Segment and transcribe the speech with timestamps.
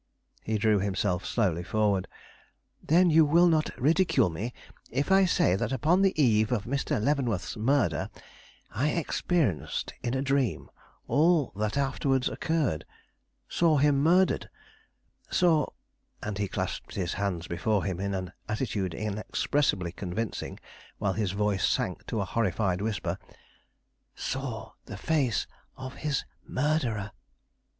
[0.41, 2.07] He drew himself slowly forward.
[2.81, 4.51] "Then you will not ridicule me
[4.89, 6.99] if I say that upon the eve of Mr.
[6.99, 8.09] Leavenworth's murder
[8.71, 10.71] I experienced in a dream
[11.07, 12.83] all that afterwards occurred;
[13.47, 14.49] saw him murdered,
[15.29, 15.67] saw"
[16.23, 20.59] and he clasped his hands before him, in an attitude inexpressibly convincing,
[20.97, 23.19] while his voice sank to a horrified whisper,
[24.15, 25.45] "saw the face
[25.77, 27.11] of his murderer!"